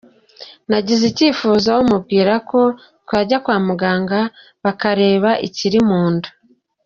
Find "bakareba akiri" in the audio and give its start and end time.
4.63-5.79